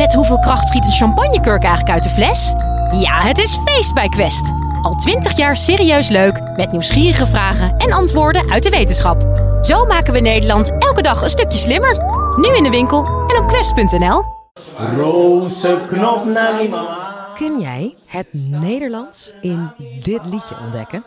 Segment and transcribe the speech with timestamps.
[0.00, 2.52] Met hoeveel kracht schiet een champagnekurk eigenlijk uit de fles?
[3.00, 4.52] Ja, het is feest bij Quest.
[4.82, 9.22] Al twintig jaar serieus leuk, met nieuwsgierige vragen en antwoorden uit de wetenschap.
[9.62, 11.96] Zo maken we Nederland elke dag een stukje slimmer.
[12.36, 14.22] Nu in de winkel en op quest.nl.
[14.96, 17.32] Roze knop naar mijn mama.
[17.34, 19.70] Kun jij het Nederlands in
[20.02, 21.04] dit liedje ontdekken?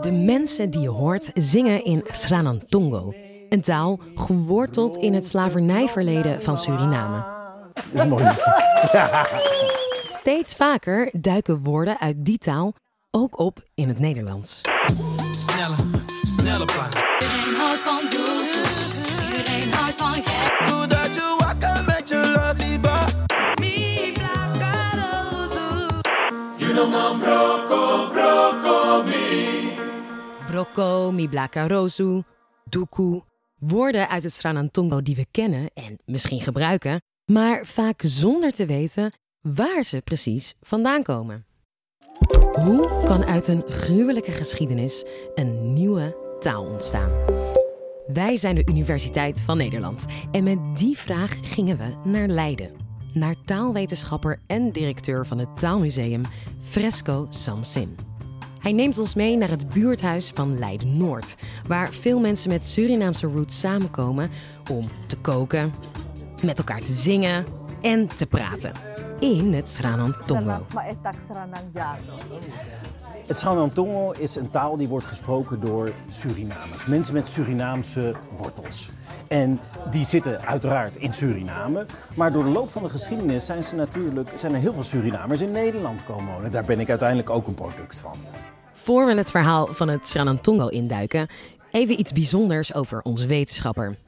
[0.00, 3.14] De mensen die je hoort zingen in Sranantongo.
[3.48, 7.24] Een taal geworteld in het slavernijverleden van Suriname.
[7.74, 9.26] Dat is mooi liedje.
[10.18, 12.74] Steeds vaker duiken woorden uit die taal
[13.10, 14.60] ook op in het Nederlands.
[15.30, 15.76] Sneller,
[16.22, 17.04] sneller plannen.
[17.20, 18.48] Iedereen houdt van doe,
[19.24, 20.68] iedereen houdt van gek.
[20.68, 23.08] Doe dat je wakker met je lovely bar.
[23.60, 25.86] Mi placaroso.
[30.50, 32.22] Brocco, miblaka rosu,
[32.64, 33.27] doekoe.
[33.58, 37.00] Woorden uit het Sranantongo die we kennen en misschien gebruiken,
[37.32, 41.46] maar vaak zonder te weten waar ze precies vandaan komen.
[42.52, 47.10] Hoe kan uit een gruwelijke geschiedenis een nieuwe taal ontstaan?
[48.06, 52.70] Wij zijn de Universiteit van Nederland en met die vraag gingen we naar Leiden.
[53.14, 56.22] Naar taalwetenschapper en directeur van het Taalmuseum
[56.62, 58.07] Fresco Samsin.
[58.68, 61.34] Hij neemt ons mee naar het buurthuis van Leiden-Noord,
[61.66, 64.30] waar veel mensen met Surinaamse roots samenkomen
[64.70, 65.72] om te koken,
[66.42, 67.46] met elkaar te zingen
[67.82, 68.72] en te praten.
[69.20, 70.58] In het Sranantongo.
[73.26, 76.86] Het Sranantongo is een taal die wordt gesproken door Surinamers.
[76.86, 78.90] Mensen met Surinaamse wortels.
[79.28, 79.60] En
[79.90, 81.86] die zitten uiteraard in Suriname.
[82.14, 85.40] Maar door de loop van de geschiedenis zijn, ze natuurlijk, zijn er heel veel Surinamers
[85.40, 86.50] in Nederland komen wonen.
[86.50, 88.16] Daar ben ik uiteindelijk ook een product van.
[88.88, 91.28] Voor we het verhaal van het Sranantongo induiken,
[91.70, 93.98] even iets bijzonders over onze wetenschapper.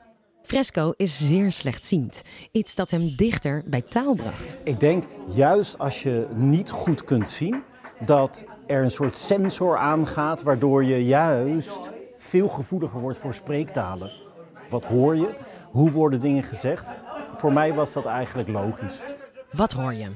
[0.42, 4.56] Fresco is zeer slechtziend, iets dat hem dichter bij taal bracht.
[4.64, 7.62] Ik denk juist als je niet goed kunt zien,
[8.04, 14.12] dat er een soort sensor aangaat waardoor je juist veel gevoeliger wordt voor spreektalen.
[14.70, 15.34] Wat hoor je?
[15.70, 16.90] Hoe worden dingen gezegd?
[17.32, 19.00] Voor mij was dat eigenlijk logisch.
[19.52, 20.10] Wat hoor je?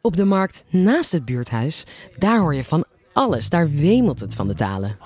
[0.00, 1.86] Op de markt naast het buurthuis,
[2.18, 3.50] daar hoor je van alles.
[3.50, 4.96] Daar wemelt het van de talen.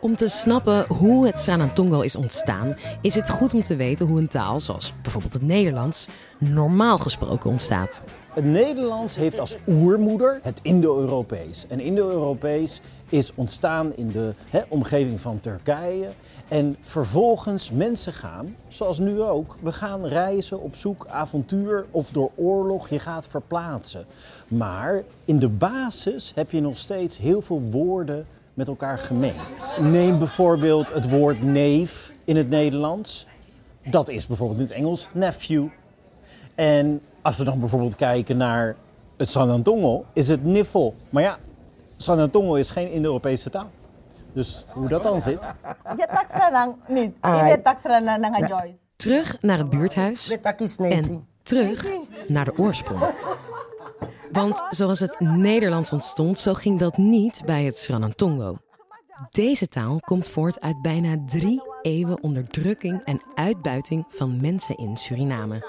[0.00, 4.18] Om te snappen hoe het Sanantongo is ontstaan, is het goed om te weten hoe
[4.18, 6.08] een taal, zoals bijvoorbeeld het Nederlands,
[6.38, 8.02] normaal gesproken ontstaat.
[8.34, 11.66] Het Nederlands heeft als oermoeder het Indo-Europees.
[11.68, 14.34] En Indo-Europees is ontstaan in de
[14.68, 16.08] omgeving van Turkije.
[16.48, 22.30] En vervolgens mensen gaan, zoals nu ook, we gaan reizen op zoek, avontuur of door
[22.34, 24.04] oorlog je gaat verplaatsen.
[24.48, 28.26] Maar in de basis heb je nog steeds heel veel woorden
[28.60, 29.34] met elkaar gemeen.
[29.78, 33.26] Neem bijvoorbeeld het woord neef in het Nederlands.
[33.84, 35.66] Dat is bijvoorbeeld in het Engels nephew.
[36.54, 38.76] En als we dan bijvoorbeeld kijken naar
[39.16, 40.94] het Sanantongo, is het niffel.
[41.10, 41.38] Maar ja,
[41.96, 43.70] Sanantongo is geen Indo-Europese taal.
[44.32, 45.54] Dus hoe dat dan zit.
[46.88, 47.12] Niet.
[48.96, 50.38] Terug naar het buurthuis
[50.78, 51.86] en terug
[52.28, 53.00] naar de oorsprong.
[54.32, 58.56] Want zoals het Nederlands ontstond, zo ging dat niet bij het Sranantongo.
[59.30, 65.64] Deze taal komt voort uit bijna drie eeuwen onderdrukking en uitbuiting van mensen in Suriname.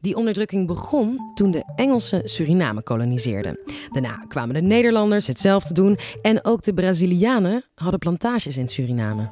[0.00, 3.58] Die onderdrukking begon toen de Engelsen Suriname koloniseerden.
[3.90, 9.30] Daarna kwamen de Nederlanders hetzelfde doen en ook de Brazilianen hadden plantages in Suriname.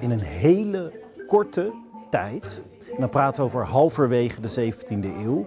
[0.00, 0.92] In een hele
[1.26, 1.72] korte
[2.10, 2.62] tijd,
[2.94, 5.46] en dan praten we over halverwege de 17e eeuw,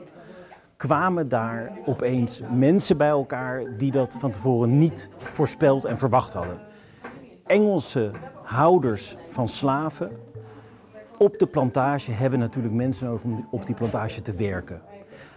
[0.77, 6.59] kwamen daar opeens mensen bij elkaar die dat van tevoren niet voorspeld en verwacht hadden.
[7.45, 8.11] Engelse
[8.43, 10.11] houders van slaven
[11.17, 14.81] op de plantage hebben natuurlijk mensen nodig om op die plantage te werken.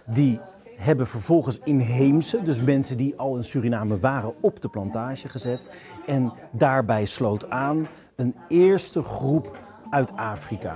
[0.05, 0.39] Die
[0.75, 5.67] hebben vervolgens inheemse, dus mensen die al in Suriname waren, op de plantage gezet.
[6.05, 9.59] En daarbij sloot aan een eerste groep
[9.91, 10.75] uit Afrika.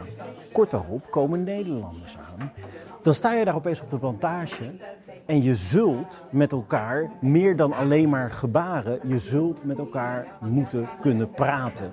[0.51, 2.51] Kort daarop komen Nederlanders aan.
[3.01, 4.71] Dan sta je daar opeens op de plantage
[5.25, 10.89] en je zult met elkaar meer dan alleen maar gebaren, je zult met elkaar moeten
[11.01, 11.91] kunnen praten.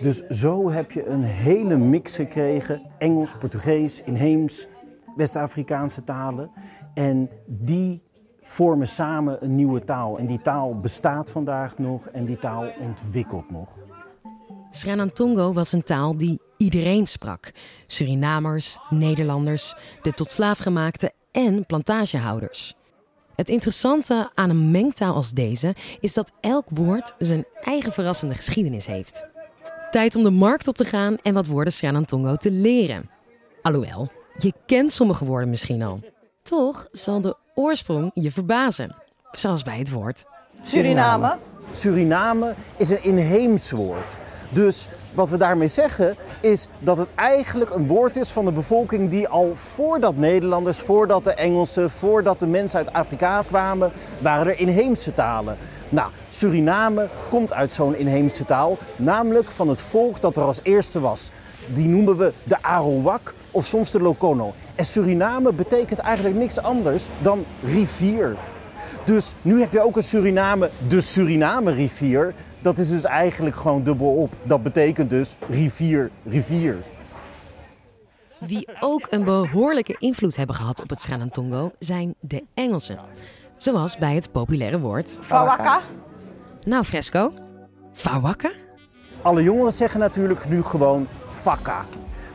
[0.00, 4.68] Dus zo heb je een hele mix gekregen: Engels, Portugees, inheems,
[5.16, 6.50] West-Afrikaanse talen.
[6.94, 8.02] En die
[8.40, 10.18] vormen samen een nieuwe taal.
[10.18, 13.82] En die taal bestaat vandaag nog en die taal ontwikkelt nog.
[14.76, 17.50] Sranantongo was een taal die iedereen sprak.
[17.86, 22.74] Surinamers, Nederlanders, de tot slaafgemaakte en plantagehouders.
[23.34, 28.86] Het interessante aan een mengtaal als deze is dat elk woord zijn eigen verrassende geschiedenis
[28.86, 29.26] heeft.
[29.90, 33.10] Tijd om de markt op te gaan en wat woorden Sranantongo te leren.
[33.62, 36.00] Alhoewel, je kent sommige woorden misschien al.
[36.42, 38.96] Toch zal de oorsprong je verbazen.
[39.32, 40.24] Zoals bij het woord.
[40.62, 41.38] Suriname.
[41.70, 44.18] Suriname is een inheems woord.
[44.54, 49.10] Dus wat we daarmee zeggen is dat het eigenlijk een woord is van de bevolking
[49.10, 54.58] die al voordat Nederlanders, voordat de Engelsen, voordat de mensen uit Afrika kwamen, waren er
[54.58, 55.56] inheemse talen.
[55.88, 61.00] Nou, Suriname komt uit zo'n inheemse taal, namelijk van het volk dat er als eerste
[61.00, 61.30] was.
[61.66, 64.54] Die noemen we de Arawak of soms de Lokono.
[64.74, 68.36] En Suriname betekent eigenlijk niks anders dan rivier.
[69.04, 72.34] Dus nu heb je ook een Suriname, de Suriname-rivier.
[72.64, 74.32] Dat is dus eigenlijk gewoon dubbelop.
[74.42, 76.76] Dat betekent dus rivier, rivier.
[78.38, 82.98] Wie ook een behoorlijke invloed hebben gehad op het Sranantongo zijn de Engelsen.
[83.56, 85.18] Zoals bij het populaire woord.
[85.22, 85.80] Fawaka.
[86.66, 87.32] Nou, Fresco.
[87.92, 88.50] Fawaka?
[89.22, 91.84] Alle jongeren zeggen natuurlijk nu gewoon fakka.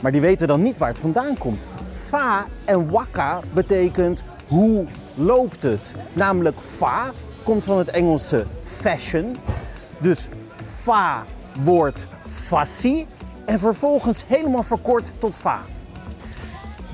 [0.02, 1.68] Maar die weten dan niet waar het vandaan komt.
[1.92, 4.86] Fa en wakka betekent hoe
[5.16, 5.96] loopt het.
[6.14, 7.12] Namelijk fa
[7.44, 9.36] komt van het Engelse fashion.
[10.02, 10.30] Dus
[10.64, 11.24] fa
[11.64, 13.08] wordt fassi
[13.46, 15.62] en vervolgens helemaal verkort tot fa.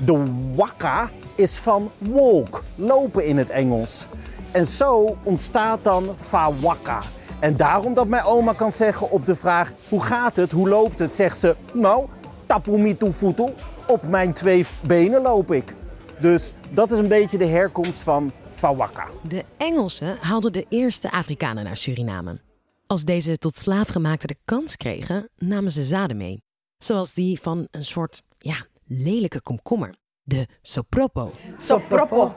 [0.04, 0.24] De
[0.54, 4.08] wakka is van walk, lopen in het Engels.
[4.50, 7.00] En zo ontstaat dan fawaka.
[7.40, 10.98] En daarom dat mijn oma kan zeggen op de vraag hoe gaat het, hoe loopt
[10.98, 12.06] het, zegt ze nou,
[12.46, 13.52] tapumitu futu,
[13.86, 15.74] op mijn twee benen loop ik.
[16.20, 19.06] Dus dat is een beetje de herkomst van fawaka.
[19.22, 22.45] De Engelsen haalden de eerste Afrikanen naar Suriname.
[22.88, 26.42] Als deze tot slaafgemaakten de kans kregen, namen ze zaden mee.
[26.78, 29.94] Zoals die van een soort, ja, lelijke komkommer.
[30.22, 31.30] De sopropo.
[31.58, 32.34] Sopropo.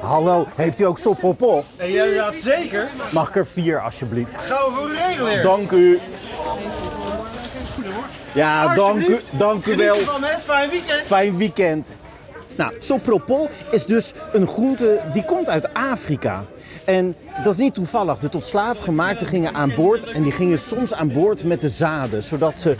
[0.00, 1.64] Hallo, heeft u ook sopopo?
[1.78, 2.90] Ja, ja, zeker.
[3.12, 4.36] Mag ik er vier alsjeblieft?
[4.36, 5.42] Gaan we voor de regelen.
[5.42, 6.00] Dank u.
[8.34, 9.96] Ja, dank u, dank u wel.
[10.40, 11.00] Fijn weekend.
[11.02, 11.98] Fijn weekend.
[12.58, 16.44] Nou, sopropol is dus een groente die komt uit Afrika.
[16.84, 17.14] En
[17.44, 18.18] dat is niet toevallig.
[18.18, 21.68] De tot slaaf gemaakten gingen aan boord en die gingen soms aan boord met de
[21.68, 22.76] zaden, zodat ze,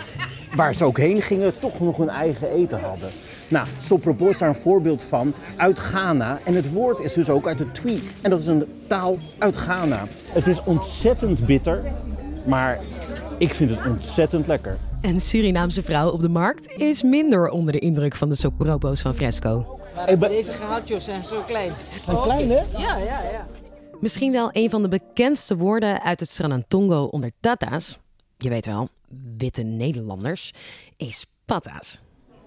[0.55, 3.09] waar ze ook heen gingen, toch nog hun eigen eten hadden.
[3.49, 6.39] Nou, sopropol is daar een voorbeeld van uit Ghana.
[6.45, 8.03] En het woord is dus ook uit de Twi.
[8.21, 10.05] En dat is een taal uit Ghana.
[10.33, 11.83] Het is ontzettend bitter,
[12.47, 12.79] maar
[13.37, 14.79] ik vind het ontzettend lekker.
[15.03, 19.15] Een Surinaamse vrouw op de markt is minder onder de indruk van de sopropo's van
[19.15, 19.81] Fresco.
[20.19, 21.73] Deze gehoutjes zijn zo klein.
[22.05, 22.63] Zijn klein, hè?
[22.79, 23.47] Ja, ja, ja.
[24.01, 27.99] Misschien wel een van de bekendste woorden uit het Sranantongo onder Tata's.
[28.37, 28.89] Je weet wel,
[29.37, 30.53] witte Nederlanders.
[30.97, 32.01] Is patas.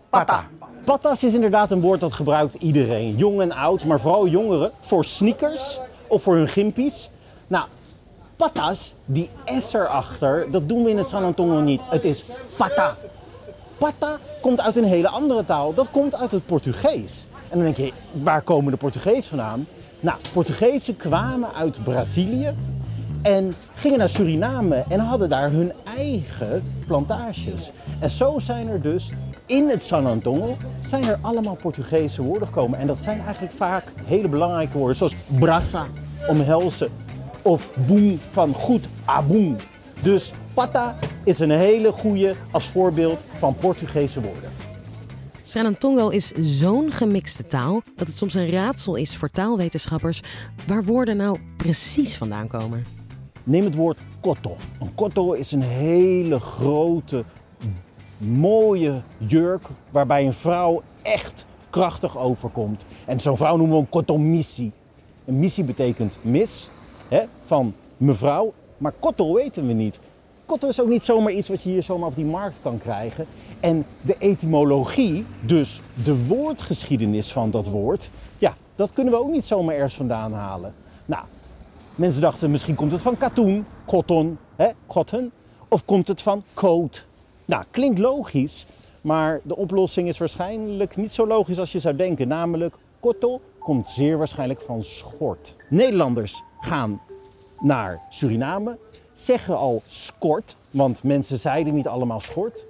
[0.10, 0.48] Pata.
[0.84, 5.06] Patas is inderdaad een woord dat gebruikt iedereen, jong en oud, maar vooral jongeren, voor
[5.06, 7.10] sneakers of voor hun gimpies.
[7.48, 7.68] Nou,
[8.42, 9.30] patas, die
[9.60, 11.82] S erachter, dat doen we in het San Antonio niet.
[11.84, 12.24] Het is
[12.58, 12.96] pata.
[13.78, 17.26] Pata komt uit een hele andere taal, dat komt uit het Portugees.
[17.50, 19.68] En dan denk je, waar komen de Portugees vandaan?
[20.00, 22.54] Nou, Portugezen kwamen uit Brazilië
[23.22, 27.72] en gingen naar Suriname en hadden daar hun eigen plantages.
[28.00, 29.12] En zo zijn er dus
[29.46, 32.80] in het San Antonio zijn er allemaal Portugese woorden gekomen.
[32.80, 35.86] En dat zijn eigenlijk vaak hele belangrijke woorden, zoals brasa,
[36.28, 36.90] omhelzen,
[37.42, 39.56] of boem van goed, aboem.
[40.02, 44.50] Dus pata is een hele goede als voorbeeld van Portugese woorden.
[45.42, 50.22] Sranantongo is zo'n gemixte taal dat het soms een raadsel is voor taalwetenschappers
[50.68, 52.86] waar woorden nou precies vandaan komen.
[53.44, 54.58] Neem het woord kotto.
[54.80, 57.24] Een kotto is een hele grote,
[58.18, 62.86] mooie jurk waarbij een vrouw echt krachtig overkomt.
[63.06, 64.72] En zo'n vrouw noemen we een kottomissie.
[65.26, 66.70] Een missie betekent mis,
[67.12, 70.00] hè, van mevrouw, maar kotto weten we niet.
[70.46, 73.26] Kotto is ook niet zomaar iets wat je hier zomaar op die markt kan krijgen.
[73.60, 79.46] En de etymologie, dus de woordgeschiedenis van dat woord, ja, dat kunnen we ook niet
[79.46, 80.74] zomaar ergens vandaan halen.
[81.06, 81.24] Nou,
[81.96, 85.32] Mensen dachten misschien komt het van katoen, cotton, hè, cotton.
[85.68, 87.06] Of komt het van coat.
[87.46, 88.66] Nou, klinkt logisch,
[89.02, 92.28] maar de oplossing is waarschijnlijk niet zo logisch als je zou denken.
[92.28, 95.56] Namelijk, kotto komt zeer waarschijnlijk van schort.
[95.70, 97.02] Nederlanders gaan
[97.60, 98.78] naar Suriname,
[99.14, 102.66] zeggen al skort, want mensen zeiden niet allemaal schort.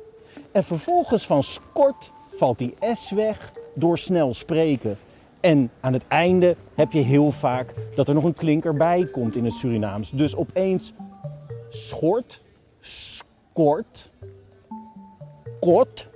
[0.51, 4.97] En vervolgens van skort valt die S weg door snel spreken.
[5.39, 9.35] En aan het einde heb je heel vaak dat er nog een klinker bij komt
[9.35, 10.11] in het Surinaams.
[10.11, 10.93] Dus opeens
[11.69, 12.41] schort,
[12.79, 14.09] skort,
[15.59, 16.09] kot,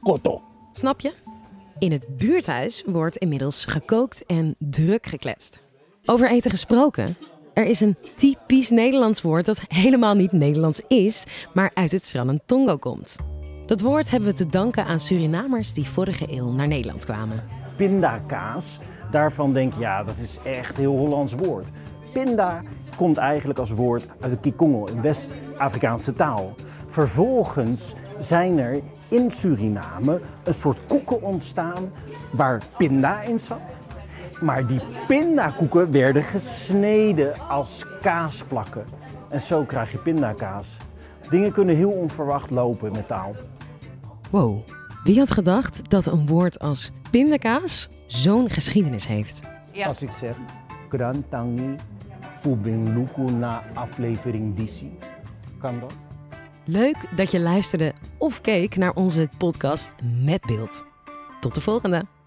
[0.00, 0.42] kotto.
[0.72, 1.12] Snap je?
[1.78, 5.58] In het buurthuis wordt inmiddels gekookt en druk gekletst.
[6.10, 7.16] Over eten gesproken.
[7.54, 11.24] Er is een typisch Nederlands woord dat helemaal niet Nederlands is,
[11.54, 13.16] maar uit het Sranentongo komt.
[13.66, 17.44] Dat woord hebben we te danken aan Surinamers die vorige eeuw naar Nederland kwamen.
[17.76, 18.78] Pindakaas,
[19.10, 21.70] daarvan denk je, ja, dat is echt een heel Hollands woord.
[22.12, 22.62] Pinda
[22.96, 26.54] komt eigenlijk als woord uit de Kikongo, een West-Afrikaanse taal.
[26.86, 31.92] Vervolgens zijn er in Suriname een soort koeken ontstaan
[32.30, 33.80] waar pinda in zat.
[34.40, 38.84] Maar die pindakoeken werden gesneden als kaasplakken.
[39.28, 40.76] En zo krijg je pindakaas.
[41.28, 43.34] Dingen kunnen heel onverwacht lopen met taal.
[44.30, 44.58] Wow,
[45.04, 49.42] wie had gedacht dat een woord als pindakaas zo'n geschiedenis heeft?
[49.84, 50.36] Als ik zeg,
[50.88, 51.76] Grantangi
[52.34, 54.98] Fubing Luku na aflevering Disi.
[55.58, 55.92] Kan dat?
[56.64, 60.84] Leuk dat je luisterde of keek naar onze podcast met beeld.
[61.40, 62.19] Tot de volgende!